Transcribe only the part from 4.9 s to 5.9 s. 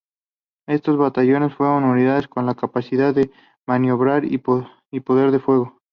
poder de fuego.